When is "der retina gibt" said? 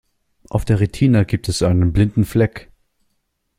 0.65-1.47